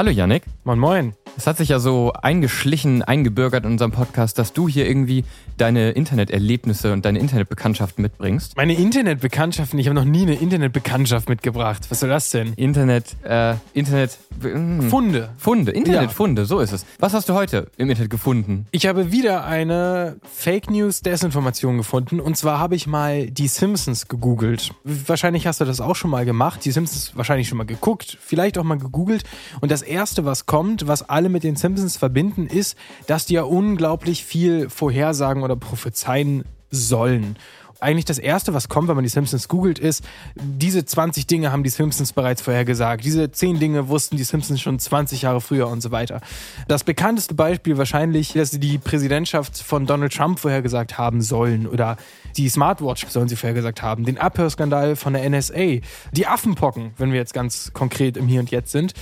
[0.00, 0.44] Hallo Yannick.
[0.64, 1.19] Moin Moin.
[1.36, 5.24] Es hat sich ja so eingeschlichen, eingebürgert in unserem Podcast, dass du hier irgendwie
[5.56, 8.56] deine Interneterlebnisse und deine Internetbekanntschaften mitbringst.
[8.56, 11.86] Meine Internetbekanntschaften, ich habe noch nie eine Internetbekanntschaft mitgebracht.
[11.90, 12.54] Was soll das denn?
[12.54, 14.18] Internet, äh, Internet...
[14.42, 14.88] Hm.
[14.88, 15.30] Funde.
[15.36, 16.46] Funde, Internetfunde, ja.
[16.46, 16.86] so ist es.
[16.98, 18.66] Was hast du heute im Internet gefunden?
[18.70, 24.08] Ich habe wieder eine Fake News Desinformation gefunden und zwar habe ich mal die Simpsons
[24.08, 24.72] gegoogelt.
[24.84, 28.56] Wahrscheinlich hast du das auch schon mal gemacht, die Simpsons wahrscheinlich schon mal geguckt, vielleicht
[28.56, 29.24] auch mal gegoogelt
[29.60, 32.76] und das erste, was kommt, was alle mit den Simpsons verbinden, ist,
[33.06, 37.36] dass die ja unglaublich viel vorhersagen oder prophezeien sollen
[37.80, 40.04] eigentlich das Erste, was kommt, wenn man die Simpsons googelt, ist,
[40.34, 43.04] diese 20 Dinge haben die Simpsons bereits vorhergesagt.
[43.04, 46.20] Diese 10 Dinge wussten die Simpsons schon 20 Jahre früher und so weiter.
[46.68, 51.96] Das bekannteste Beispiel wahrscheinlich, dass sie die Präsidentschaft von Donald Trump vorhergesagt haben sollen oder
[52.36, 55.80] die Smartwatch sollen sie vorhergesagt haben, den Abhörskandal von der NSA,
[56.12, 58.94] die Affenpocken, wenn wir jetzt ganz konkret im Hier und Jetzt sind.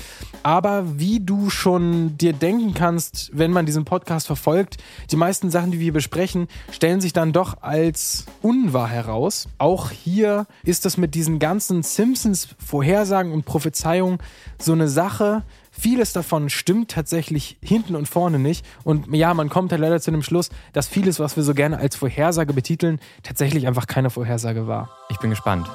[0.42, 4.76] Aber wie du schon dir denken kannst, wenn man diesen Podcast verfolgt,
[5.10, 9.48] die meisten Sachen, die wir besprechen, stellen sich dann doch als un war heraus.
[9.58, 14.18] Auch hier ist das mit diesen ganzen Simpsons-Vorhersagen und Prophezeiungen
[14.58, 15.42] so eine Sache.
[15.78, 18.66] Vieles davon stimmt tatsächlich hinten und vorne nicht.
[18.82, 21.78] Und ja, man kommt halt leider zu dem Schluss, dass vieles, was wir so gerne
[21.78, 24.90] als Vorhersage betiteln, tatsächlich einfach keine Vorhersage war.
[25.08, 25.70] Ich bin gespannt.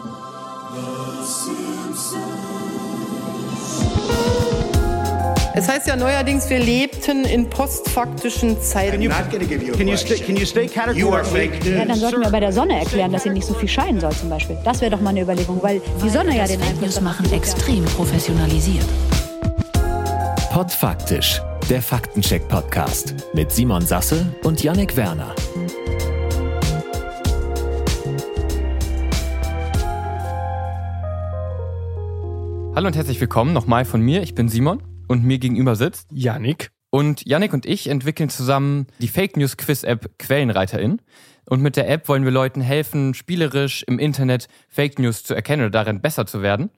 [5.55, 8.91] Es heißt ja neuerdings, wir lebten in postfaktischen Zeiten.
[8.91, 9.01] Can
[9.87, 13.29] you stay, can you stay ja, dann sollten wir bei der Sonne erklären, dass sie
[13.29, 14.57] nicht so viel scheinen soll zum Beispiel.
[14.65, 18.83] Das wäre doch mal eine Überlegung, weil die Sonne ja den Einfluss machen extrem professionalisiert.
[20.53, 25.33] Podfaktisch, der Faktencheck-Podcast mit Simon Sasse und Yannick Werner.
[32.75, 34.21] Hallo und herzlich willkommen nochmal von mir.
[34.21, 36.69] Ich bin Simon und mir gegenüber sitzt Yannick.
[36.91, 41.01] Und Yannick und ich entwickeln zusammen die Fake News Quiz App Quellenreiterin.
[41.49, 45.63] Und mit der App wollen wir Leuten helfen, spielerisch im Internet Fake News zu erkennen
[45.63, 46.69] oder darin besser zu werden.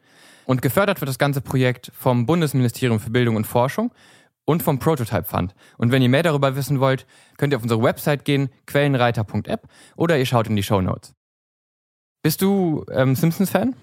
[0.46, 3.92] Und gefördert wird das ganze Projekt vom Bundesministerium für Bildung und Forschung
[4.46, 5.56] und vom Prototype Fund.
[5.78, 7.06] Und wenn ihr mehr darüber wissen wollt,
[7.38, 11.14] könnt ihr auf unsere Website gehen, quellenreiter.app oder ihr schaut in die Show Notes.
[12.22, 13.76] Bist du ähm, Simpsons-Fan?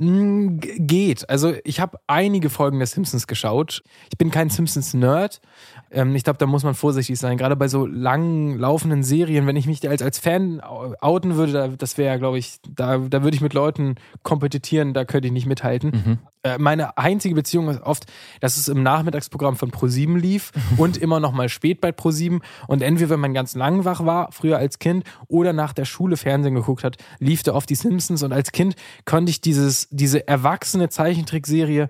[0.00, 1.28] Hm, geht.
[1.28, 3.82] Also ich habe einige Folgen der Simpsons geschaut.
[4.10, 5.42] Ich bin kein Simpsons-Nerd.
[5.90, 7.36] Ähm, ich glaube, da muss man vorsichtig sein.
[7.36, 11.68] Gerade bei so lang laufenden Serien, wenn ich mich als, als Fan outen würde, da,
[11.68, 15.46] das wäre, glaube ich, da, da würde ich mit Leuten kompetitieren, da könnte ich nicht
[15.46, 15.90] mithalten.
[15.90, 16.18] Mhm.
[16.42, 18.06] Äh, meine einzige Beziehung ist oft,
[18.40, 22.40] dass es im Nachmittagsprogramm von ProSieben lief und immer noch mal spät bei ProSieben.
[22.66, 26.16] Und entweder, wenn man ganz lang wach war, früher als Kind, oder nach der Schule
[26.16, 28.22] Fernsehen geguckt hat, lief da oft die Simpsons.
[28.22, 28.74] Und als Kind
[29.04, 31.88] konnte ich dieses, diese erwachsene Zeichentrickserie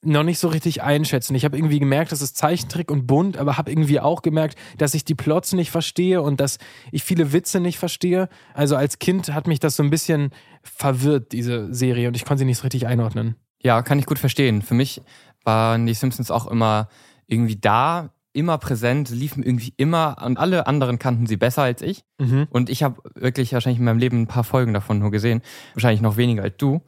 [0.00, 1.34] noch nicht so richtig einschätzen.
[1.34, 4.94] Ich habe irgendwie gemerkt, das ist Zeichentrick und bunt, aber habe irgendwie auch gemerkt, dass
[4.94, 6.58] ich die Plots nicht verstehe und dass
[6.92, 8.28] ich viele Witze nicht verstehe.
[8.54, 10.30] Also als Kind hat mich das so ein bisschen
[10.62, 13.34] verwirrt, diese Serie, und ich konnte sie nicht so richtig einordnen.
[13.62, 14.62] Ja, kann ich gut verstehen.
[14.62, 15.02] Für mich
[15.44, 16.88] waren die Simpsons auch immer
[17.26, 22.04] irgendwie da, immer präsent, liefen irgendwie immer und alle anderen kannten sie besser als ich.
[22.18, 22.46] Mhm.
[22.50, 25.42] Und ich habe wirklich wahrscheinlich in meinem Leben ein paar Folgen davon nur gesehen.
[25.74, 26.82] Wahrscheinlich noch weniger als du.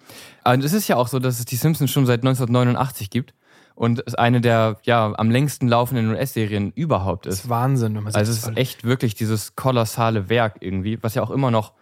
[0.44, 3.34] Und es ist ja auch so, dass es die Simpsons schon seit 1989 gibt
[3.75, 7.38] und es eine der ja am längsten laufenden US-Serien überhaupt ist.
[7.38, 11.03] Das ist Wahnsinn, wenn man sich Also es ist echt wirklich dieses kolossale Werk irgendwie,
[11.03, 11.72] was ja auch immer noch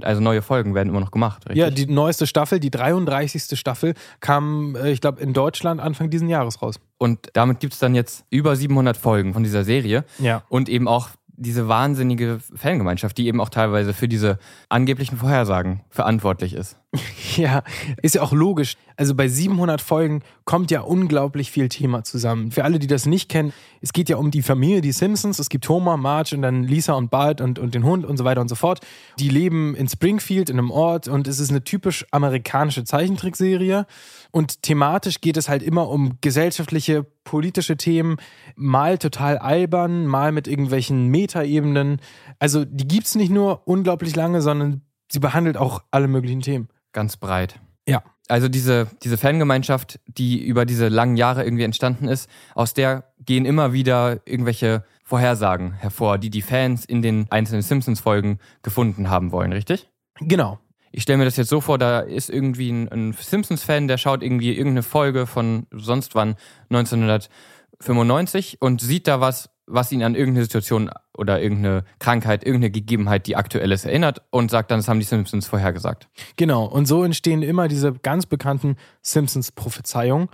[0.00, 1.58] also neue Folgen werden immer noch gemacht, richtig?
[1.58, 3.58] Ja, die neueste Staffel, die 33.
[3.58, 6.80] Staffel, kam, äh, ich glaube, in Deutschland Anfang diesen Jahres raus.
[6.98, 10.04] Und damit gibt es dann jetzt über 700 Folgen von dieser Serie.
[10.18, 10.42] Ja.
[10.48, 14.38] Und eben auch diese wahnsinnige Fangemeinschaft, die eben auch teilweise für diese
[14.68, 16.78] angeblichen Vorhersagen verantwortlich ist.
[17.36, 17.62] Ja,
[18.02, 18.76] ist ja auch logisch.
[18.96, 22.50] Also bei 700 Folgen kommt ja unglaublich viel Thema zusammen.
[22.50, 25.38] Für alle, die das nicht kennen, es geht ja um die Familie, die Simpsons.
[25.38, 28.24] Es gibt Homer, Marge und dann Lisa und Bart und, und den Hund und so
[28.24, 28.80] weiter und so fort.
[29.18, 33.86] Die leben in Springfield, in einem Ort und es ist eine typisch amerikanische Zeichentrickserie.
[34.30, 38.16] Und thematisch geht es halt immer um gesellschaftliche, politische Themen,
[38.56, 42.00] mal total albern, mal mit irgendwelchen Metaebenen.
[42.38, 46.68] Also die gibt's nicht nur unglaublich lange, sondern sie behandelt auch alle möglichen Themen.
[46.92, 47.60] Ganz breit.
[47.86, 48.02] Ja.
[48.28, 53.44] Also diese, diese Fangemeinschaft, die über diese langen Jahre irgendwie entstanden ist, aus der gehen
[53.44, 59.52] immer wieder irgendwelche Vorhersagen hervor, die die Fans in den einzelnen Simpsons-Folgen gefunden haben wollen,
[59.52, 59.90] richtig?
[60.20, 60.58] Genau.
[60.92, 64.22] Ich stelle mir das jetzt so vor, da ist irgendwie ein, ein Simpsons-Fan, der schaut
[64.22, 66.36] irgendwie irgendeine Folge von sonst wann
[66.70, 73.26] 1995 und sieht da was, was ihn an irgendeine Situation oder irgendeine Krankheit, irgendeine Gegebenheit,
[73.26, 76.08] die aktuell ist, erinnert und sagt dann, das haben die Simpsons vorhergesagt.
[76.36, 80.28] Genau, und so entstehen immer diese ganz bekannten Simpsons-Prophezeiungen.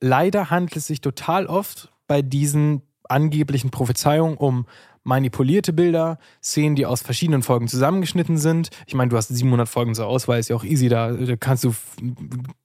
[0.00, 4.66] Leider handelt es sich total oft bei diesen angeblichen Prophezeiungen um
[5.08, 8.68] manipulierte Bilder, Szenen, die aus verschiedenen Folgen zusammengeschnitten sind.
[8.86, 11.64] Ich meine, du hast 700 Folgen zur Auswahl, ist ja auch easy, da, da kannst
[11.64, 11.74] du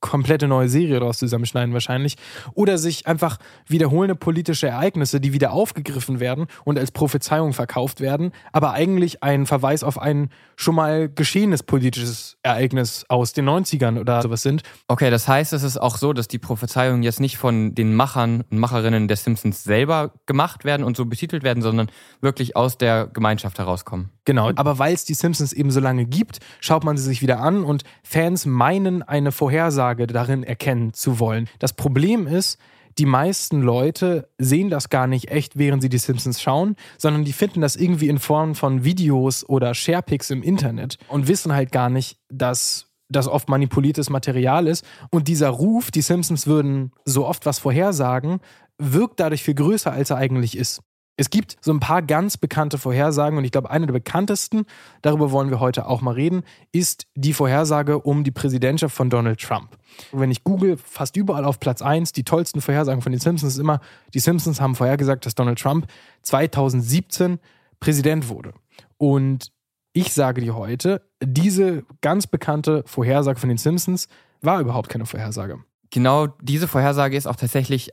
[0.02, 2.18] komplette neue Serie daraus zusammenschneiden wahrscheinlich.
[2.54, 8.34] Oder sich einfach wiederholende politische Ereignisse, die wieder aufgegriffen werden und als Prophezeiung verkauft werden,
[8.52, 14.22] aber eigentlich ein Verweis auf ein schon mal geschehenes politisches Ereignis aus den 90ern oder
[14.22, 14.64] sowas sind.
[14.90, 18.44] Okay, das heißt, es ist auch so, dass die Prophezeiungen jetzt nicht von den Machern
[18.52, 21.88] und Macherinnen der Simpsons selber gemacht werden und so betitelt werden, sondern
[22.20, 24.10] wirklich aus der Gemeinschaft herauskommen.
[24.26, 27.40] Genau, aber weil es die Simpsons eben so lange gibt, schaut man sie sich wieder
[27.40, 31.48] an und Fans meinen, eine Vorhersage darin erkennen zu wollen.
[31.60, 32.60] Das Problem ist,
[32.98, 37.34] die meisten Leute sehen das gar nicht echt, während sie die Simpsons schauen, sondern die
[37.34, 41.90] finden das irgendwie in Form von Videos oder Sharepics im Internet und wissen halt gar
[41.90, 44.86] nicht, dass das oft manipuliertes Material ist.
[45.12, 48.40] Und dieser Ruf, die Simpsons würden so oft was vorhersagen,
[48.78, 50.82] wirkt dadurch viel größer, als er eigentlich ist.
[51.16, 54.66] Es gibt so ein paar ganz bekannte Vorhersagen und ich glaube, eine der bekanntesten,
[55.04, 59.40] darüber wollen wir heute auch mal reden, ist die Vorhersage um die Präsidentschaft von Donald
[59.40, 59.78] Trump.
[60.12, 63.60] wenn ich google, fast überall auf Platz 1, die tollsten Vorhersagen von den Simpsons ist
[63.60, 63.80] immer,
[64.16, 65.86] die Simpsons haben vorhergesagt, dass Donald Trump
[66.24, 67.40] 2017
[67.80, 68.54] Präsident wurde.
[68.98, 69.52] Und
[69.94, 74.08] ich sage dir heute, diese ganz bekannte Vorhersage von den Simpsons
[74.42, 75.60] war überhaupt keine Vorhersage.
[75.92, 77.92] Genau diese Vorhersage ist auch tatsächlich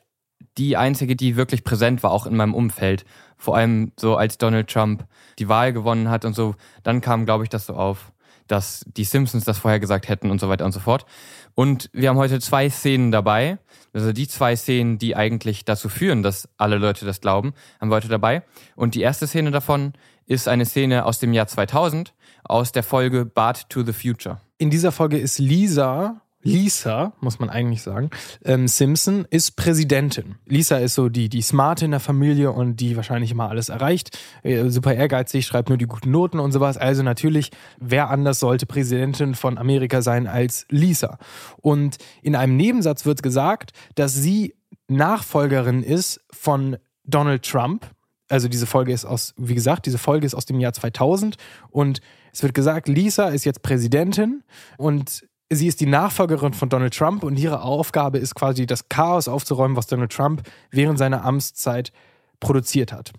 [0.58, 3.04] die einzige, die wirklich präsent war, auch in meinem Umfeld.
[3.36, 5.06] Vor allem so als Donald Trump
[5.38, 8.12] die Wahl gewonnen hat und so, dann kam, glaube ich, das so auf,
[8.46, 11.06] dass die Simpsons das vorher gesagt hätten und so weiter und so fort.
[11.54, 13.58] Und wir haben heute zwei Szenen dabei.
[13.92, 17.96] Also die zwei Szenen, die eigentlich dazu führen, dass alle Leute das glauben, haben wir
[17.96, 18.42] heute dabei.
[18.76, 19.92] Und die erste Szene davon
[20.26, 22.14] ist eine Szene aus dem Jahr 2000
[22.44, 24.40] aus der Folge Bart to the Future.
[24.58, 28.10] In dieser Folge ist Lisa Lisa, muss man eigentlich sagen,
[28.44, 30.36] ähm, Simpson ist Präsidentin.
[30.46, 34.18] Lisa ist so die, die Smarte in der Familie und die wahrscheinlich immer alles erreicht.
[34.42, 36.78] Äh, super ehrgeizig, schreibt nur die guten Noten und sowas.
[36.78, 41.18] Also natürlich, wer anders sollte Präsidentin von Amerika sein als Lisa?
[41.58, 44.54] Und in einem Nebensatz wird gesagt, dass sie
[44.88, 47.86] Nachfolgerin ist von Donald Trump.
[48.28, 51.36] Also diese Folge ist aus, wie gesagt, diese Folge ist aus dem Jahr 2000
[51.68, 52.00] und
[52.32, 54.42] es wird gesagt, Lisa ist jetzt Präsidentin
[54.78, 59.28] und sie ist die Nachfolgerin von Donald Trump und ihre Aufgabe ist quasi das Chaos
[59.28, 61.92] aufzuräumen, was Donald Trump während seiner Amtszeit
[62.38, 63.12] produziert hat.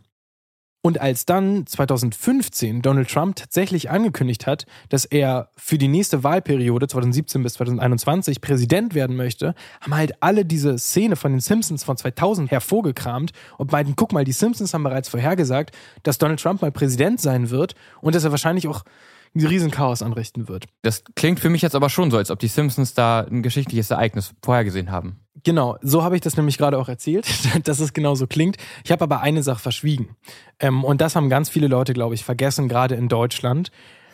[0.84, 6.88] Und als dann 2015 Donald Trump tatsächlich angekündigt hat, dass er für die nächste Wahlperiode
[6.88, 11.98] 2017 bis 2021 Präsident werden möchte, haben halt alle diese Szene von den Simpsons von
[11.98, 16.72] 2000 hervorgekramt und meinten, guck mal, die Simpsons haben bereits vorhergesagt, dass Donald Trump mal
[16.72, 18.84] Präsident sein wird und dass er wahrscheinlich auch
[19.34, 20.66] ein Riesenchaos anrichten wird.
[20.82, 23.92] Das klingt für mich jetzt aber schon so, als ob die Simpsons da ein geschichtliches
[23.92, 25.22] Ereignis vorhergesehen haben.
[25.44, 27.28] Genau, so habe ich das nämlich gerade auch erzählt,
[27.68, 28.58] dass es genau so klingt.
[28.84, 30.16] Ich habe aber eine Sache verschwiegen.
[30.60, 33.72] Ähm, und das haben ganz viele Leute, glaube ich, vergessen, gerade in Deutschland.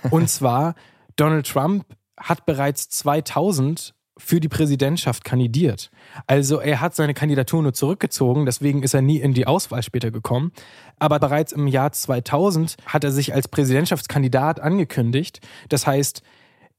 [0.10, 0.76] Und zwar,
[1.16, 1.86] Donald Trump
[2.18, 5.92] hat bereits 2000 für die Präsidentschaft kandidiert.
[6.26, 10.12] Also er hat seine Kandidatur nur zurückgezogen, deswegen ist er nie in die Auswahl später
[10.12, 10.52] gekommen.
[11.00, 15.42] Aber bereits im Jahr 2000 hat er sich als Präsidentschaftskandidat angekündigt.
[15.70, 16.24] Das heißt,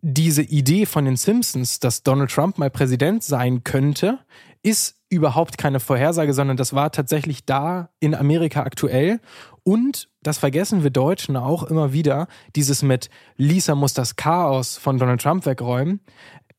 [0.00, 4.18] diese Idee von den Simpsons, dass Donald Trump mal Präsident sein könnte,
[4.62, 9.20] ist überhaupt keine Vorhersage, sondern das war tatsächlich da in Amerika aktuell.
[9.62, 14.98] Und das vergessen wir Deutschen auch immer wieder, dieses mit Lisa muss das Chaos von
[14.98, 16.00] Donald Trump wegräumen.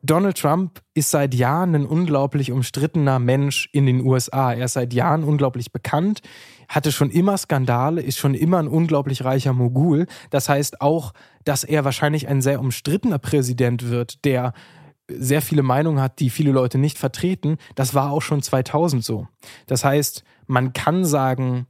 [0.02, 4.54] Donald Trump ist seit Jahren ein unglaublich umstrittener Mensch in den USA.
[4.54, 6.22] Er ist seit Jahren unglaublich bekannt,
[6.70, 10.08] hatte schon immer Skandale, ist schon immer ein unglaublich reicher Mogul.
[10.30, 11.14] Das heißt auch,
[11.44, 14.54] dass er wahrscheinlich ein sehr umstrittener Präsident wird, der
[15.10, 17.58] sehr viele Meinungen hat, die viele Leute nicht vertreten.
[17.76, 19.28] Das war auch schon 2000 so.
[19.68, 21.68] Das heißt, man kann sagen,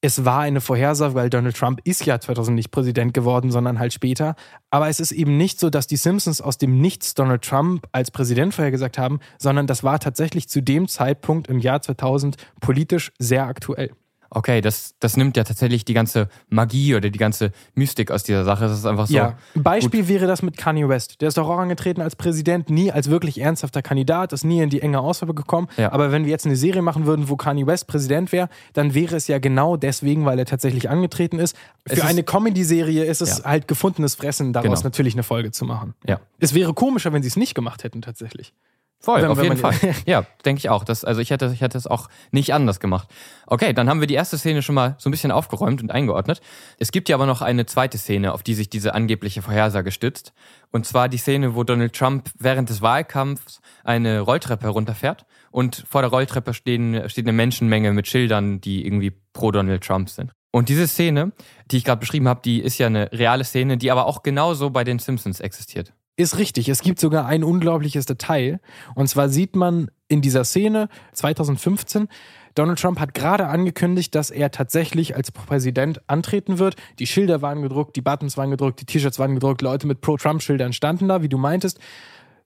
[0.00, 3.92] es war eine Vorhersage, weil Donald Trump ist ja 2000 nicht Präsident geworden, sondern halt
[3.92, 4.36] später.
[4.70, 8.10] Aber es ist eben nicht so, dass die Simpsons aus dem Nichts Donald Trump als
[8.12, 13.46] Präsident vorhergesagt haben, sondern das war tatsächlich zu dem Zeitpunkt im Jahr 2000 politisch sehr
[13.46, 13.90] aktuell.
[14.30, 18.44] Okay, das, das nimmt ja tatsächlich die ganze Magie oder die ganze Mystik aus dieser
[18.44, 18.64] Sache.
[18.64, 19.14] Das ist einfach so.
[19.14, 20.08] Ja, ein Beispiel gut.
[20.08, 21.20] wäre das mit Kanye West.
[21.20, 24.70] Der ist doch auch angetreten als Präsident, nie als wirklich ernsthafter Kandidat, ist nie in
[24.70, 25.68] die enge Auswahl gekommen.
[25.76, 25.92] Ja.
[25.92, 29.16] Aber wenn wir jetzt eine Serie machen würden, wo Kanye West Präsident wäre, dann wäre
[29.16, 31.56] es ja genau deswegen, weil er tatsächlich angetreten ist.
[31.86, 33.44] Für ist, eine Comedy-Serie ist es ja.
[33.44, 34.82] halt gefundenes Fressen, daraus genau.
[34.82, 35.94] natürlich eine Folge zu machen.
[36.06, 36.20] Ja.
[36.38, 38.52] Es wäre komischer, wenn sie es nicht gemacht hätten, tatsächlich.
[39.00, 39.74] Voll, wenn, auf jeden Fall.
[40.06, 40.82] ja, denke ich auch.
[40.82, 43.08] Das, also ich hätte, ich hätte es auch nicht anders gemacht.
[43.46, 46.40] Okay, dann haben wir die erste Szene schon mal so ein bisschen aufgeräumt und eingeordnet.
[46.78, 50.32] Es gibt ja aber noch eine zweite Szene, auf die sich diese angebliche Vorhersage stützt.
[50.72, 56.02] Und zwar die Szene, wo Donald Trump während des Wahlkampfs eine Rolltreppe runterfährt und vor
[56.02, 60.32] der Rolltreppe stehen, steht eine Menschenmenge mit Schildern, die irgendwie pro Donald Trump sind.
[60.50, 61.32] Und diese Szene,
[61.70, 64.70] die ich gerade beschrieben habe, die ist ja eine reale Szene, die aber auch genauso
[64.70, 65.92] bei den Simpsons existiert.
[66.18, 66.68] Ist richtig.
[66.68, 68.58] Es gibt sogar ein unglaubliches Detail.
[68.96, 72.08] Und zwar sieht man in dieser Szene 2015,
[72.56, 76.74] Donald Trump hat gerade angekündigt, dass er tatsächlich als Präsident antreten wird.
[76.98, 80.72] Die Schilder waren gedruckt, die Buttons waren gedruckt, die T-Shirts waren gedruckt, Leute mit Pro-Trump-Schildern
[80.72, 81.78] standen da, wie du meintest.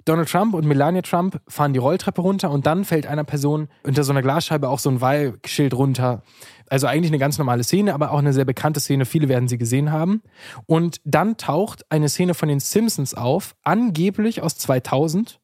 [0.05, 4.05] Donald Trump und Melania Trump fahren die Rolltreppe runter und dann fällt einer Person unter
[4.05, 6.23] so einer Glasscheibe auch so ein Wahlschild runter.
[6.69, 9.05] Also eigentlich eine ganz normale Szene, aber auch eine sehr bekannte Szene.
[9.05, 10.23] Viele werden sie gesehen haben.
[10.67, 15.39] Und dann taucht eine Szene von den Simpsons auf, angeblich aus 2000,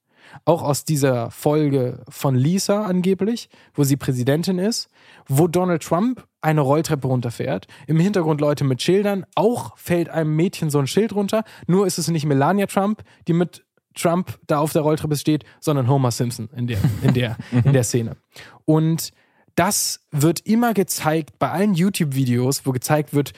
[0.45, 4.89] auch aus dieser Folge von Lisa angeblich, wo sie Präsidentin ist,
[5.27, 7.67] wo Donald Trump eine Rolltreppe runterfährt.
[7.87, 9.27] Im Hintergrund Leute mit Schildern.
[9.35, 11.45] Auch fällt einem Mädchen so ein Schild runter.
[11.67, 13.65] Nur ist es nicht Melania Trump, die mit
[14.01, 17.85] Trump da auf der Rolltreppe steht, sondern Homer Simpson in der, in der, in der
[17.85, 18.17] Szene.
[18.65, 19.11] Und
[19.55, 23.33] das wird immer gezeigt bei allen YouTube-Videos, wo gezeigt wird,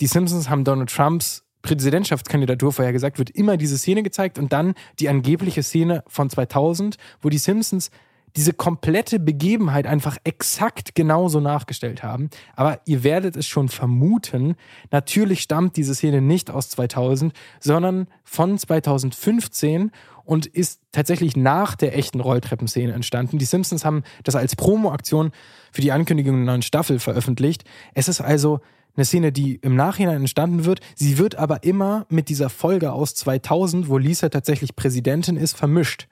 [0.00, 5.08] die Simpsons haben Donald Trumps Präsidentschaftskandidatur vorhergesagt, wird immer diese Szene gezeigt und dann die
[5.08, 7.90] angebliche Szene von 2000, wo die Simpsons
[8.36, 12.28] diese komplette Begebenheit einfach exakt genauso nachgestellt haben.
[12.54, 14.56] Aber ihr werdet es schon vermuten,
[14.90, 19.90] natürlich stammt diese Szene nicht aus 2000, sondern von 2015
[20.24, 23.38] und ist tatsächlich nach der echten Rolltreppenszene entstanden.
[23.38, 25.30] Die Simpsons haben das als Promoaktion
[25.72, 27.64] für die Ankündigung einer neuen Staffel veröffentlicht.
[27.94, 28.60] Es ist also
[28.96, 30.80] eine Szene, die im Nachhinein entstanden wird.
[30.94, 36.08] Sie wird aber immer mit dieser Folge aus 2000, wo Lisa tatsächlich Präsidentin ist, vermischt.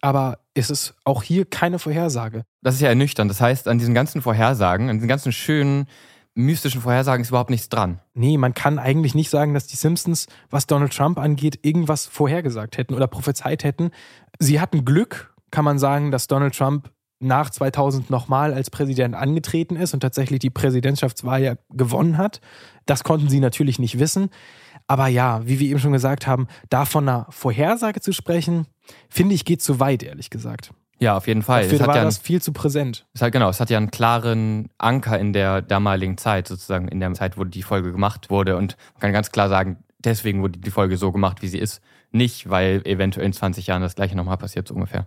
[0.00, 2.44] Aber es ist auch hier keine Vorhersage.
[2.62, 3.30] Das ist ja ernüchternd.
[3.30, 5.86] Das heißt, an diesen ganzen Vorhersagen, an diesen ganzen schönen
[6.34, 8.00] mystischen Vorhersagen ist überhaupt nichts dran.
[8.14, 12.78] Nee, man kann eigentlich nicht sagen, dass die Simpsons, was Donald Trump angeht, irgendwas vorhergesagt
[12.78, 13.90] hätten oder prophezeit hätten.
[14.38, 16.90] Sie hatten Glück, kann man sagen, dass Donald Trump
[17.20, 22.40] nach 2000 nochmal als Präsident angetreten ist und tatsächlich die Präsidentschaftswahl ja gewonnen hat.
[22.86, 24.30] Das konnten sie natürlich nicht wissen.
[24.86, 28.66] Aber ja, wie wir eben schon gesagt haben, da von einer Vorhersage zu sprechen,
[29.08, 30.72] finde ich, geht zu weit, ehrlich gesagt.
[31.00, 31.62] Ja, auf jeden Fall.
[31.62, 33.06] Dafür war ja das viel zu präsent.
[33.14, 37.00] Es hat, genau, es hat ja einen klaren Anker in der damaligen Zeit, sozusagen in
[37.00, 38.56] der Zeit, wo die Folge gemacht wurde.
[38.56, 41.82] Und man kann ganz klar sagen, deswegen wurde die Folge so gemacht, wie sie ist.
[42.10, 45.06] Nicht, weil eventuell in 20 Jahren das gleiche nochmal passiert, so ungefähr.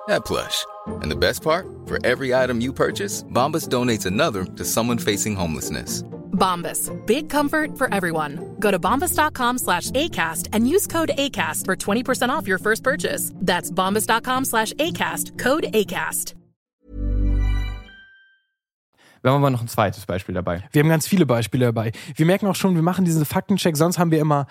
[0.11, 0.65] that plush.
[1.01, 1.65] And the best part?
[1.85, 6.03] For every item you purchase, Bombas donates another to someone facing homelessness.
[6.31, 6.89] Bombas.
[7.05, 8.55] Big comfort for everyone.
[8.59, 13.31] Go to bombas.com slash ACAST and use code ACAST for 20% off your first purchase.
[13.35, 15.37] That's bombas.com slash ACAST.
[15.37, 16.35] Code ACAST.
[19.23, 20.63] Wir haben aber noch ein zweites Beispiel dabei.
[20.71, 21.91] Wir haben ganz viele Beispiele dabei.
[22.15, 24.47] Wir merken auch schon, wir machen diesen Faktencheck, sonst haben wir immer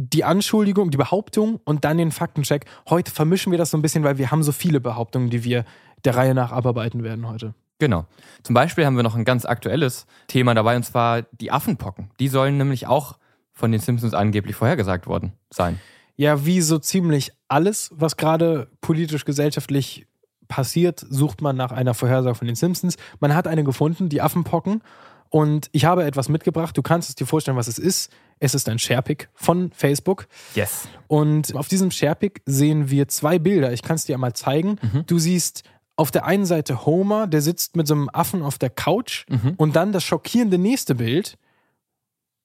[0.00, 2.66] die Anschuldigung, die Behauptung und dann den Faktencheck.
[2.88, 5.64] Heute vermischen wir das so ein bisschen, weil wir haben so viele Behauptungen, die wir
[6.04, 7.52] der Reihe nach abarbeiten werden heute.
[7.80, 8.06] Genau.
[8.44, 12.10] Zum Beispiel haben wir noch ein ganz aktuelles Thema dabei, und zwar die Affenpocken.
[12.20, 13.18] Die sollen nämlich auch
[13.52, 15.80] von den Simpsons angeblich vorhergesagt worden sein.
[16.14, 20.06] Ja, wie so ziemlich alles, was gerade politisch, gesellschaftlich
[20.46, 22.96] passiert, sucht man nach einer Vorhersage von den Simpsons.
[23.18, 24.80] Man hat eine gefunden, die Affenpocken.
[25.28, 26.76] Und ich habe etwas mitgebracht.
[26.76, 28.12] Du kannst es dir vorstellen, was es ist.
[28.40, 30.26] Es ist ein Sharepick von Facebook.
[30.54, 30.88] Yes.
[31.06, 33.72] Und auf diesem Sharepick sehen wir zwei Bilder.
[33.72, 34.76] Ich kann es dir einmal zeigen.
[34.80, 35.04] Mhm.
[35.06, 35.64] Du siehst
[35.96, 39.54] auf der einen Seite Homer, der sitzt mit so einem Affen auf der Couch Mhm.
[39.56, 41.36] und dann das schockierende nächste Bild,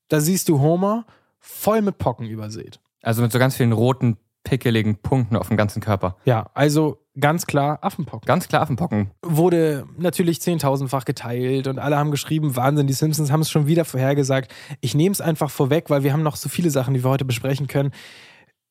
[0.07, 1.05] da siehst du Homer
[1.39, 2.79] voll mit Pocken übersät.
[3.03, 6.17] Also mit so ganz vielen roten, pickeligen Punkten auf dem ganzen Körper.
[6.25, 8.25] Ja, also ganz klar Affenpocken.
[8.25, 9.11] Ganz klar Affenpocken.
[9.21, 13.85] Wurde natürlich zehntausendfach geteilt und alle haben geschrieben, Wahnsinn, die Simpsons haben es schon wieder
[13.85, 14.53] vorhergesagt.
[14.81, 17.25] Ich nehme es einfach vorweg, weil wir haben noch so viele Sachen, die wir heute
[17.25, 17.91] besprechen können.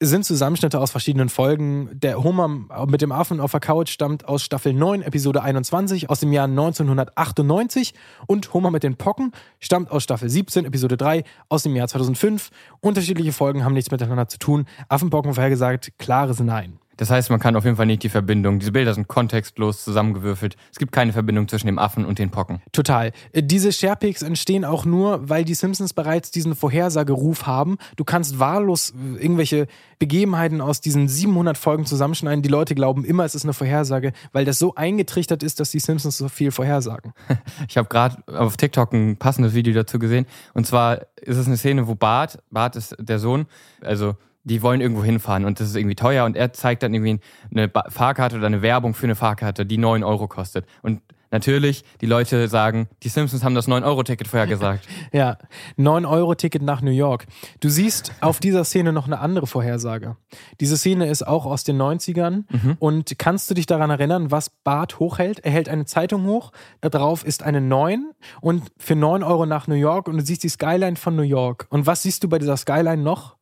[0.03, 1.89] Es sind Zusammenschnitte aus verschiedenen Folgen.
[1.93, 2.49] Der Homer
[2.89, 6.47] mit dem Affen auf der Couch stammt aus Staffel 9, Episode 21 aus dem Jahr
[6.47, 7.95] 1998
[8.27, 9.31] und Homer mit den Pocken
[9.61, 12.51] stammt aus Staffel 17, Episode 3 aus dem Jahr 2005.
[12.81, 14.67] Unterschiedliche Folgen haben nichts miteinander zu tun.
[14.89, 16.82] Affenpocken vorhergesagt, klares Nein.
[17.03, 18.61] Das heißt, man kann auf jeden Fall nicht die Verbindung.
[18.61, 20.57] Diese Bilder sind kontextlos zusammengewürfelt.
[20.71, 22.63] Es gibt keine Verbindung zwischen dem Affen und den Pocken.
[22.71, 23.11] Total.
[23.33, 27.79] Äh, Diese Sharepics entstehen auch nur, weil die Simpsons bereits diesen Vorhersageruf haben.
[27.97, 29.67] Du kannst wahllos äh, irgendwelche
[29.99, 32.41] Begebenheiten aus diesen 700 Folgen zusammenschneiden.
[32.41, 35.81] Die Leute glauben immer, es ist eine Vorhersage, weil das so eingetrichtert ist, dass die
[35.81, 37.15] Simpsons so viel vorhersagen.
[37.69, 40.27] Ich habe gerade auf TikTok ein passendes Video dazu gesehen.
[40.55, 43.47] Und zwar ist es eine Szene, wo Bart, Bart ist der Sohn,
[43.81, 47.21] also die wollen irgendwo hinfahren und das ist irgendwie teuer und er zeigt dann irgendwie
[47.55, 50.67] eine Fahrkarte oder eine Werbung für eine Fahrkarte, die 9 Euro kostet.
[50.83, 54.87] Und natürlich, die Leute sagen, die Simpsons haben das 9-Euro-Ticket vorher gesagt.
[55.13, 55.37] Ja,
[55.79, 57.27] 9-Euro-Ticket nach New York.
[57.61, 60.17] Du siehst auf dieser Szene noch eine andere Vorhersage.
[60.61, 62.45] Diese Szene ist auch aus den 90ern.
[62.79, 65.41] Und kannst du dich daran erinnern, was Bart hochhält?
[65.41, 69.67] Er hält eine Zeitung hoch, da drauf ist eine 9 und für 9 Euro nach
[69.67, 71.67] New York und du siehst die Skyline von New York.
[71.71, 73.37] Und was siehst du bei dieser Skyline noch?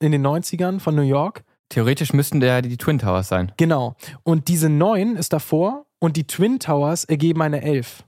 [0.00, 1.44] In den 90ern von New York?
[1.70, 3.52] Theoretisch müssten der die Twin Towers sein.
[3.56, 3.96] Genau.
[4.22, 8.04] Und diese 9 ist davor und die Twin Towers ergeben eine 11.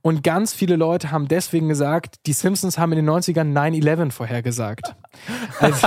[0.00, 4.94] Und ganz viele Leute haben deswegen gesagt, die Simpsons haben in den 90ern 9-11 vorhergesagt.
[5.60, 5.86] Also,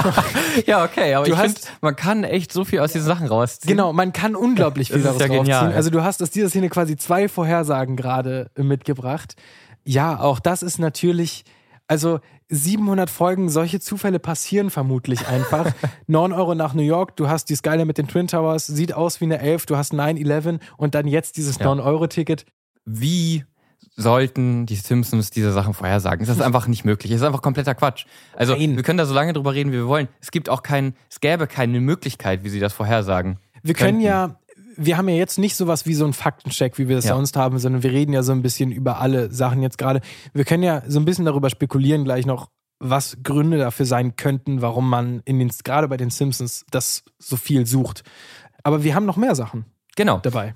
[0.65, 3.27] Ja, okay, aber Du ich hast- finde, man kann echt so viel aus diesen Sachen
[3.27, 3.67] rausziehen.
[3.75, 5.59] genau, man kann unglaublich viel daraus ja genial.
[5.59, 5.75] rausziehen.
[5.75, 9.35] Also du hast aus dieser Szene quasi zwei Vorhersagen gerade mitgebracht.
[9.85, 11.43] Ja, auch das ist natürlich,
[11.87, 15.71] also 700 Folgen, solche Zufälle passieren vermutlich einfach.
[16.07, 19.21] 9 Euro nach New York, du hast die Skyline mit den Twin Towers, sieht aus
[19.21, 21.67] wie eine 11, du hast 9-11 und dann jetzt dieses Ja.
[21.67, 22.45] 9-Euro-Ticket.
[22.85, 23.45] Wie
[23.95, 26.25] sollten die Simpsons diese Sachen vorhersagen?
[26.25, 27.11] Das ist einfach nicht möglich.
[27.11, 28.05] Es ist einfach kompletter Quatsch.
[28.35, 28.75] Also, Nein.
[28.75, 30.07] wir können da so lange drüber reden, wie wir wollen.
[30.21, 33.37] Es gibt auch kein, es gäbe keine Möglichkeit, wie sie das vorhersagen.
[33.61, 34.05] Wir können könnten.
[34.05, 34.39] ja,
[34.81, 37.15] wir haben ja jetzt nicht sowas wie so einen Faktencheck, wie wir das Ja.
[37.15, 39.99] sonst haben, sondern wir reden ja so ein bisschen über alle Sachen jetzt gerade.
[40.33, 44.61] Wir können ja so ein bisschen darüber spekulieren gleich noch, was Gründe dafür sein könnten,
[44.61, 48.03] warum man in den, gerade bei den Simpsons das so viel sucht.
[48.63, 49.65] Aber wir haben noch mehr Sachen
[49.97, 50.19] Genau.
[50.19, 50.53] dabei.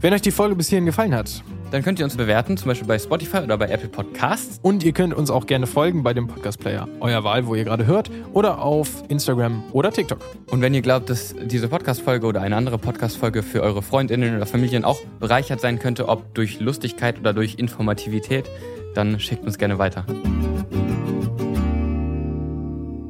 [0.00, 2.86] Wenn euch die Folge bis hierhin gefallen hat, Dann könnt ihr uns bewerten, zum Beispiel
[2.86, 4.60] bei Spotify oder bei Apple Podcasts.
[4.60, 7.86] und ihr könnt uns auch gerne folgen bei dem Podcast-Player, euer Wahl, wo ihr gerade
[7.86, 10.18] hört, oder auf Instagram oder TikTok.
[10.50, 14.44] Und wenn ihr glaubt, dass diese Podcast-Folge oder eine andere Podcast-Folge für eure Freundinnen oder
[14.44, 18.50] Familien auch bereichert sein könnte, ob durch Lustigkeit oder durch Informativität,
[18.94, 20.04] dann schickt uns gerne weiter.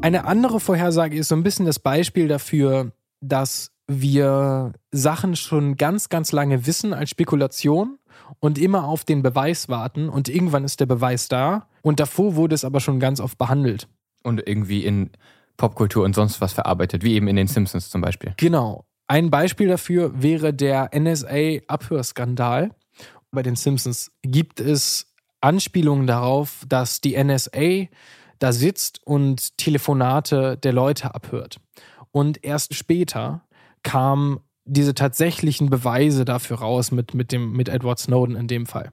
[0.02, 6.08] Eine andere Vorhersage ist so ein bisschen das Beispiel dafür, dass wir Sachen schon ganz,
[6.08, 7.98] ganz lange wissen als Spekulation
[8.40, 12.54] und immer auf den Beweis warten und irgendwann ist der Beweis da und davor wurde
[12.54, 13.88] es aber schon ganz oft behandelt.
[14.22, 15.10] Und irgendwie in
[15.56, 18.34] Popkultur und sonst was verarbeitet, wie eben in den Simpsons zum Beispiel.
[18.36, 18.84] Genau.
[19.08, 22.70] Ein Beispiel dafür wäre der NSA-Abhörskandal.
[23.30, 27.88] Bei den Simpsons gibt es Anspielungen darauf, dass die NSA
[28.38, 31.60] da sitzt und Telefonate der Leute abhört.
[32.10, 33.42] Und erst später
[33.82, 38.90] kamen diese tatsächlichen Beweise dafür raus mit, mit, dem, mit Edward Snowden in dem Fall.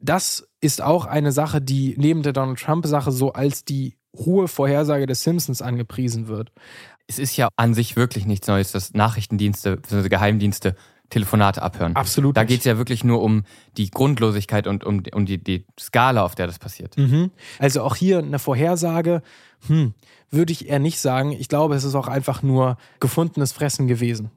[0.00, 5.06] Das ist auch eine Sache, die neben der Donald Trump-Sache so als die hohe Vorhersage
[5.06, 6.52] des Simpsons angepriesen wird.
[7.06, 10.08] Es ist ja an sich wirklich nichts Neues, dass Nachrichtendienste bzw.
[10.08, 10.76] Geheimdienste
[11.12, 11.94] Telefonate abhören.
[11.94, 12.36] Absolut.
[12.36, 13.44] Da geht es ja wirklich nur um
[13.76, 16.96] die Grundlosigkeit und um, um die, die Skala, auf der das passiert.
[16.96, 17.30] Mhm.
[17.58, 19.22] Also auch hier eine Vorhersage,
[19.66, 19.92] hm,
[20.30, 21.32] würde ich eher nicht sagen.
[21.32, 24.30] Ich glaube, es ist auch einfach nur gefundenes Fressen gewesen.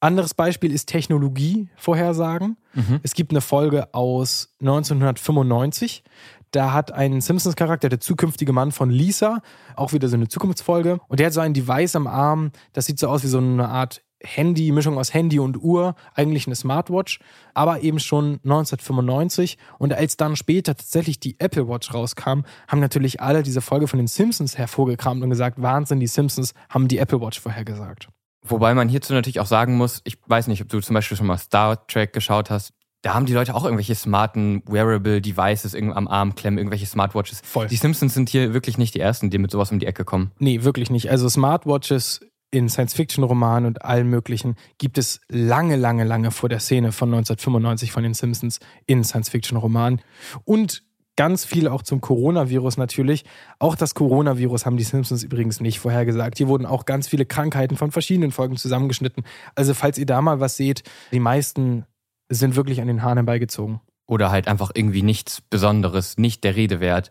[0.00, 2.56] Anderes Beispiel ist Technologie-Vorhersagen.
[2.74, 3.00] Mhm.
[3.02, 6.04] Es gibt eine Folge aus 1995.
[6.50, 9.42] Da hat ein Simpsons-Charakter, der zukünftige Mann von Lisa,
[9.74, 11.00] auch wieder so eine Zukunftsfolge.
[11.08, 13.68] Und der hat so ein Device am Arm, das sieht so aus wie so eine
[13.68, 17.20] Art Handy, Mischung aus Handy und Uhr, eigentlich eine Smartwatch,
[17.54, 19.58] aber eben schon 1995.
[19.78, 23.98] Und als dann später tatsächlich die Apple Watch rauskam, haben natürlich alle diese Folge von
[23.98, 28.08] den Simpsons hervorgekramt und gesagt, Wahnsinn, die Simpsons haben die Apple Watch vorhergesagt.
[28.48, 31.26] Wobei man hierzu natürlich auch sagen muss, ich weiß nicht, ob du zum Beispiel schon
[31.26, 36.08] mal Star Trek geschaut hast, da haben die Leute auch irgendwelche smarten Wearable Devices am
[36.08, 37.40] Arm klemmen, irgendwelche Smartwatches.
[37.44, 37.68] Voll.
[37.68, 40.32] Die Simpsons sind hier wirklich nicht die Ersten, die mit sowas um die Ecke kommen.
[40.38, 41.10] Nee, wirklich nicht.
[41.10, 46.92] Also Smartwatches in Science-Fiction-Romanen und allem Möglichen gibt es lange, lange, lange vor der Szene
[46.92, 50.00] von 1995 von den Simpsons in Science-Fiction-Romanen.
[50.44, 50.82] Und
[51.16, 53.24] ganz viel auch zum Coronavirus natürlich.
[53.58, 56.38] Auch das Coronavirus haben die Simpsons übrigens nicht vorhergesagt.
[56.38, 59.24] Hier wurden auch ganz viele Krankheiten von verschiedenen Folgen zusammengeschnitten.
[59.54, 61.84] Also falls ihr da mal was seht, die meisten
[62.28, 63.80] sind wirklich an den Haaren herbeigezogen.
[64.06, 67.10] Oder halt einfach irgendwie nichts Besonderes, nicht der Rede wert,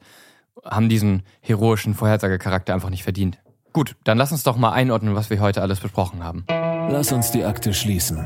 [0.64, 3.40] haben diesen heroischen Vorhersagecharakter einfach nicht verdient.
[3.74, 6.46] Gut, dann lass uns doch mal einordnen, was wir heute alles besprochen haben.
[6.48, 8.26] Lass uns die Akte schließen.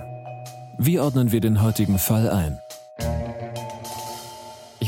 [0.78, 2.60] Wie ordnen wir den heutigen Fall ein?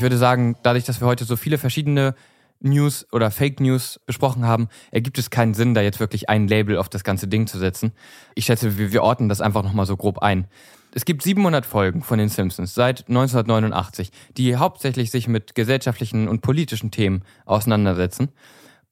[0.01, 2.15] Ich würde sagen, dadurch, dass wir heute so viele verschiedene
[2.59, 6.79] News oder Fake News besprochen haben, ergibt es keinen Sinn, da jetzt wirklich ein Label
[6.79, 7.91] auf das ganze Ding zu setzen.
[8.33, 10.47] Ich schätze, wir, wir ordnen das einfach nochmal so grob ein.
[10.95, 16.41] Es gibt 700 Folgen von den Simpsons seit 1989, die hauptsächlich sich mit gesellschaftlichen und
[16.41, 18.29] politischen Themen auseinandersetzen.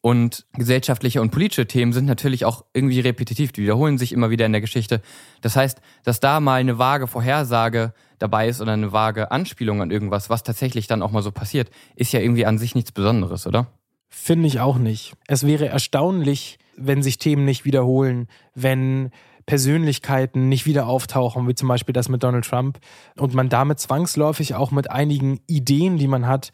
[0.02, 4.46] Und gesellschaftliche und politische Themen sind natürlich auch irgendwie repetitiv, die wiederholen sich immer wieder
[4.46, 5.02] in der Geschichte.
[5.42, 9.92] Das heißt, dass da mal eine vage Vorhersage dabei ist oder eine vage Anspielung an
[9.92, 13.48] irgendwas, was tatsächlich dann auch mal so passiert, ist ja irgendwie an sich nichts Besonderes,
[13.48, 13.68] oder?
[14.10, 15.14] Finde ich auch nicht.
[15.28, 19.12] Es wäre erstaunlich, wenn sich Themen nicht wiederholen, wenn
[19.46, 22.80] Persönlichkeiten nicht wieder auftauchen, wie zum Beispiel das mit Donald Trump,
[23.18, 26.52] und man damit zwangsläufig auch mit einigen Ideen, die man hat,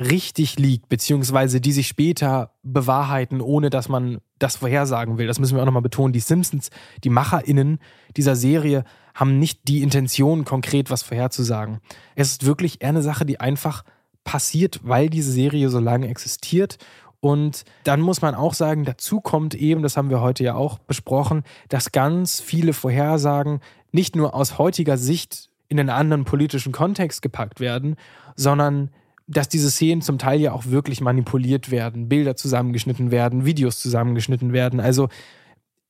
[0.00, 5.26] richtig liegt, beziehungsweise die sich später bewahrheiten, ohne dass man das vorhersagen will.
[5.26, 6.12] Das müssen wir auch nochmal betonen.
[6.12, 6.70] Die Simpsons,
[7.04, 7.78] die MacherInnen
[8.16, 8.84] dieser Serie,
[9.14, 11.80] haben nicht die Intention, konkret was vorherzusagen.
[12.14, 13.84] Es ist wirklich eher eine Sache, die einfach
[14.24, 16.78] passiert, weil diese Serie so lange existiert.
[17.20, 20.78] Und dann muss man auch sagen, dazu kommt eben, das haben wir heute ja auch
[20.78, 23.60] besprochen, dass ganz viele Vorhersagen
[23.92, 27.96] nicht nur aus heutiger Sicht in einen anderen politischen Kontext gepackt werden,
[28.36, 28.90] sondern
[29.30, 34.52] dass diese Szenen zum Teil ja auch wirklich manipuliert werden, Bilder zusammengeschnitten werden, Videos zusammengeschnitten
[34.52, 34.80] werden.
[34.80, 35.08] Also,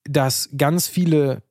[0.05, 1.43] dass ganz viele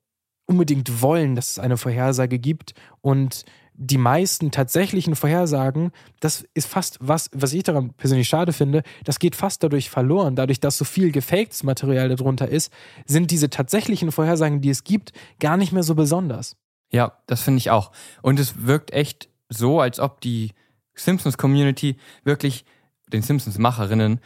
[0.45, 3.43] unbedingt wollen, dass es eine Vorhersage gibt und
[3.81, 9.19] die meisten tatsächlichen Vorhersagen, das ist fast was, was ich daran persönlich schade finde, das
[9.19, 10.35] geht fast dadurch verloren.
[10.35, 12.73] Dadurch, dass so viel gefaktes Material darunter ist,
[13.05, 16.57] sind diese tatsächlichen Vorhersagen, die es gibt, gar nicht mehr so besonders.
[16.91, 17.91] Ja, das finde ich auch.
[18.21, 20.51] Und es wirkt echt so, als ob die
[21.01, 22.65] Simpsons-Community wirklich
[23.07, 24.19] den Simpsons-Macherinnen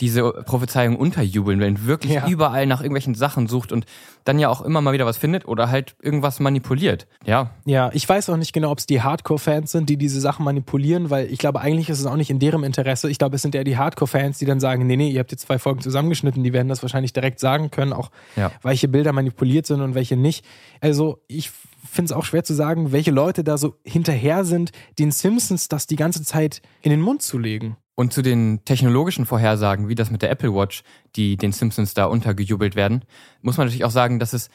[0.00, 2.26] diese Prophezeiung unterjubeln, wenn wirklich ja.
[2.26, 3.86] überall nach irgendwelchen Sachen sucht und
[4.24, 7.06] dann ja auch immer mal wieder was findet oder halt irgendwas manipuliert.
[7.24, 7.50] Ja.
[7.64, 11.10] Ja, ich weiß auch nicht genau, ob es die Hardcore-Fans sind, die diese Sachen manipulieren,
[11.10, 13.10] weil ich glaube, eigentlich ist es auch nicht in deren Interesse.
[13.10, 15.42] Ich glaube, es sind eher die Hardcore-Fans, die dann sagen, nee, nee, ihr habt jetzt
[15.42, 18.50] zwei Folgen zusammengeschnitten, die werden das wahrscheinlich direkt sagen können, auch ja.
[18.62, 20.44] welche Bilder manipuliert sind und welche nicht.
[20.80, 21.50] Also ich
[21.88, 25.86] finde es auch schwer zu sagen, welche Leute da so hinterher sind, den Simpsons das
[25.86, 27.76] die ganze Zeit in den Mund zu legen.
[27.94, 30.82] Und zu den technologischen Vorhersagen, wie das mit der Apple Watch,
[31.14, 33.04] die den Simpsons da untergejubelt werden,
[33.42, 34.48] muss man natürlich auch sagen, dass es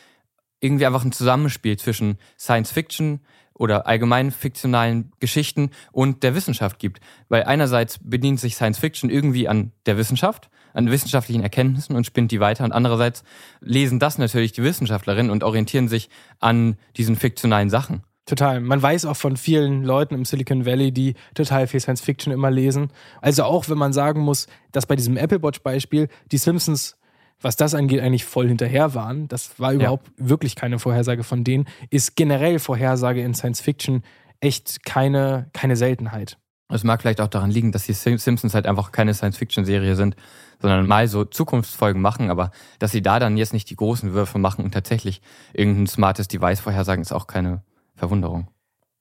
[0.60, 3.20] irgendwie einfach ein Zusammenspiel zwischen Science Fiction
[3.54, 7.00] oder allgemein fiktionalen Geschichten und der Wissenschaft gibt.
[7.30, 12.32] Weil einerseits bedient sich Science Fiction irgendwie an der Wissenschaft, an wissenschaftlichen Erkenntnissen und spinnt
[12.32, 13.24] die weiter und andererseits
[13.62, 18.04] lesen das natürlich die Wissenschaftlerinnen und orientieren sich an diesen fiktionalen Sachen.
[18.28, 18.60] Total.
[18.60, 22.52] Man weiß auch von vielen Leuten im Silicon Valley, die total viel Science Fiction immer
[22.52, 22.92] lesen.
[23.22, 26.98] Also auch wenn man sagen muss, dass bei diesem Apple Watch Beispiel die Simpsons,
[27.40, 29.30] was das angeht, eigentlich voll hinterher waren.
[29.30, 30.30] Das war überhaupt ja.
[30.30, 31.70] wirklich keine Vorhersage von denen.
[31.90, 34.04] Ist generell Vorhersage in Science Fiction
[34.42, 36.38] echt keine, keine Seltenheit.
[36.70, 40.18] Es mag vielleicht auch daran liegen, dass die Simpsons halt einfach keine Science-Fiction-Serie sind,
[40.62, 44.38] sondern mal so Zukunftsfolgen machen, aber dass sie da dann jetzt nicht die großen Würfe
[44.38, 45.22] machen und tatsächlich
[45.54, 47.62] irgendein smartes Device vorhersagen, ist auch keine
[47.98, 48.48] Verwunderung.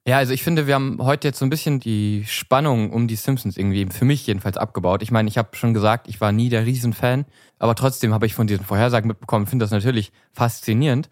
[0.07, 3.17] Ja, also ich finde, wir haben heute jetzt so ein bisschen die Spannung um die
[3.17, 5.03] Simpsons irgendwie, für mich jedenfalls, abgebaut.
[5.03, 7.25] Ich meine, ich habe schon gesagt, ich war nie der Riesenfan,
[7.59, 11.09] aber trotzdem habe ich von diesen Vorhersagen mitbekommen, finde das natürlich faszinierend.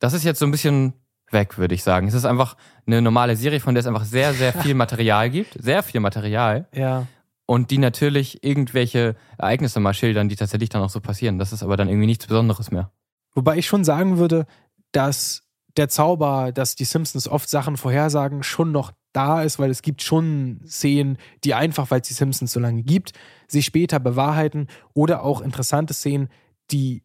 [0.00, 0.92] Das ist jetzt so ein bisschen
[1.30, 2.08] weg, würde ich sagen.
[2.08, 5.56] Es ist einfach eine normale Serie, von der es einfach sehr, sehr viel Material gibt.
[5.58, 6.68] Sehr viel Material.
[6.74, 7.06] Ja.
[7.46, 11.38] Und die natürlich irgendwelche Ereignisse mal schildern, die tatsächlich dann auch so passieren.
[11.38, 12.90] Das ist aber dann irgendwie nichts Besonderes mehr.
[13.34, 14.46] Wobei ich schon sagen würde,
[14.92, 15.45] dass
[15.76, 20.02] der Zauber, dass die Simpsons oft Sachen vorhersagen, schon noch da ist, weil es gibt
[20.02, 23.12] schon Szenen, die einfach, weil es die Simpsons so lange gibt,
[23.48, 26.28] sich später bewahrheiten oder auch interessante Szenen,
[26.70, 27.02] die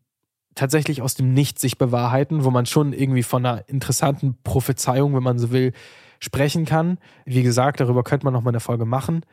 [0.56, 5.24] tatsächlich aus dem Nichts sich bewahrheiten, wo man schon irgendwie von einer interessanten Prophezeiung, wenn
[5.24, 5.72] man so will,
[6.20, 6.98] sprechen kann.
[7.26, 9.26] Wie gesagt, darüber könnte man noch mal eine Folge machen.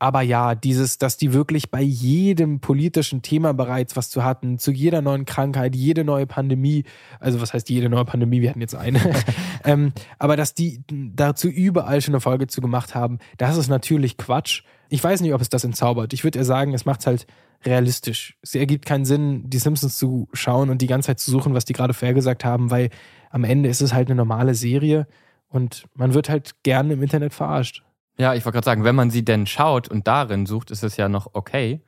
[0.00, 4.72] Aber ja, dieses, dass die wirklich bei jedem politischen Thema bereits was zu hatten, zu
[4.72, 6.84] jeder neuen Krankheit, jede neue Pandemie,
[7.20, 8.98] also was heißt jede neue Pandemie, wir hatten jetzt eine,
[9.64, 14.16] ähm, aber dass die dazu überall schon eine Folge zu gemacht haben, das ist natürlich
[14.16, 14.62] Quatsch.
[14.88, 16.14] Ich weiß nicht, ob es das entzaubert.
[16.14, 17.26] Ich würde eher sagen, es macht es halt
[17.66, 18.38] realistisch.
[18.40, 21.66] Es ergibt keinen Sinn, die Simpsons zu schauen und die ganze Zeit zu suchen, was
[21.66, 22.88] die gerade vorhergesagt haben, weil
[23.28, 25.06] am Ende ist es halt eine normale Serie
[25.50, 27.84] und man wird halt gerne im Internet verarscht.
[28.20, 30.98] Ja, ich wollte gerade sagen, wenn man sie denn schaut und darin sucht, ist es
[30.98, 31.80] ja noch okay,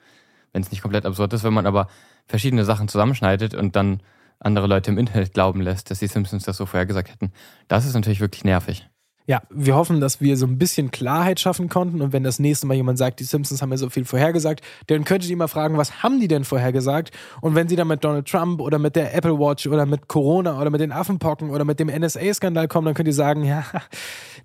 [0.54, 1.44] wenn es nicht komplett absurd ist.
[1.44, 1.88] Wenn man aber
[2.24, 4.00] verschiedene Sachen zusammenschneidet und dann
[4.40, 7.32] andere Leute im Internet glauben lässt, dass die Simpsons das so vorhergesagt hätten,
[7.68, 8.88] das ist natürlich wirklich nervig.
[9.26, 12.00] Ja, wir hoffen, dass wir so ein bisschen Klarheit schaffen konnten.
[12.00, 15.04] Und wenn das nächste Mal jemand sagt, die Simpsons haben ja so viel vorhergesagt, dann
[15.04, 17.10] könntet ihr mal fragen, was haben die denn vorhergesagt?
[17.42, 20.58] Und wenn sie dann mit Donald Trump oder mit der Apple Watch oder mit Corona
[20.58, 23.64] oder mit den Affenpocken oder mit dem NSA-Skandal kommen, dann könnt ihr sagen, ja,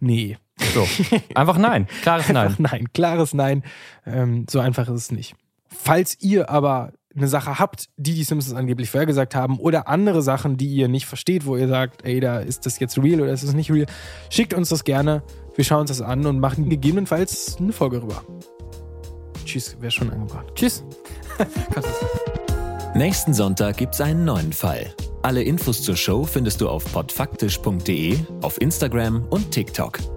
[0.01, 0.37] nee.
[0.73, 0.87] So,
[1.35, 1.87] einfach nein.
[2.01, 2.37] Klares Nein.
[2.37, 3.63] Einfach nein, klares Nein.
[4.05, 5.35] Ähm, so einfach ist es nicht.
[5.67, 10.57] Falls ihr aber eine Sache habt, die die Simpsons angeblich vorhergesagt haben oder andere Sachen,
[10.57, 13.43] die ihr nicht versteht, wo ihr sagt, ey, da ist das jetzt real oder ist
[13.43, 13.87] das nicht real,
[14.29, 15.23] schickt uns das gerne.
[15.55, 18.23] Wir schauen uns das an und machen gegebenenfalls eine Folge rüber.
[19.45, 20.47] Tschüss, wäre schon angebracht.
[20.55, 20.83] Tschüss.
[22.95, 24.93] Nächsten Sonntag gibt's einen neuen Fall.
[25.23, 30.16] Alle Infos zur Show findest du auf podfaktisch.de, auf Instagram und TikTok.